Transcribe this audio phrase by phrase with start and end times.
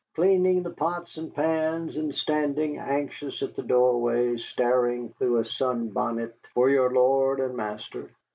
[0.15, 6.33] Cleaning the pots and pans, and standing anxious at the doorway staring through a sunbonnet
[6.55, 8.09] for your lord and master."